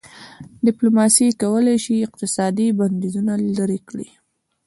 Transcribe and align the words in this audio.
ډيپلوماسي 0.65 1.27
کولای 1.41 1.77
سي 1.85 1.95
اقتصادي 2.07 2.67
بندیزونه 2.79 3.33
لېرې 3.53 3.79
کړي. 3.89 4.07